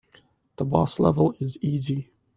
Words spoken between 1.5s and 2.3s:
easy.